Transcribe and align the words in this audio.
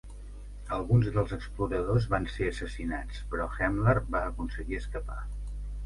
Alguns 0.77 1.09
dels 1.17 1.35
exploradors 1.37 2.09
van 2.15 2.27
ser 2.37 2.49
assassinats, 2.55 3.23
però 3.35 3.49
Helmer 3.61 3.97
va 4.17 4.27
aconseguir 4.35 4.85
escapar. 4.85 5.25